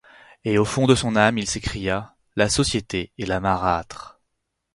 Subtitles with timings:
[0.45, 4.19] Et au fond de son âme, il s’écria: La société est la marâtre.